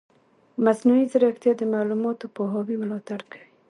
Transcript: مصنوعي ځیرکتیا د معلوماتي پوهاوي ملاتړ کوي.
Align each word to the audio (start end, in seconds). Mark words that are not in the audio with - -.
مصنوعي 0.65 1.05
ځیرکتیا 1.11 1.53
د 1.57 1.61
معلوماتي 1.73 2.27
پوهاوي 2.35 2.75
ملاتړ 2.81 3.19
کوي. 3.31 3.47